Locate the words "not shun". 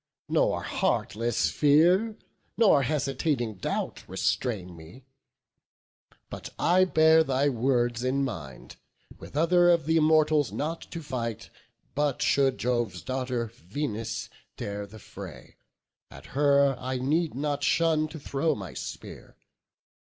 17.35-18.07